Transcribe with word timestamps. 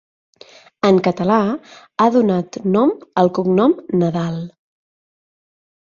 En 0.87 1.01
català, 1.07 1.35
ha 1.99 2.07
donat 2.17 2.59
nom 2.77 2.97
al 3.23 3.33
cognom 3.39 3.79
Nadal. 4.03 4.45